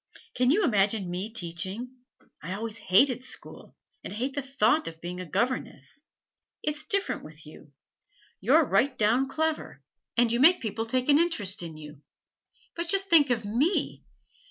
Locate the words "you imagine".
0.49-1.11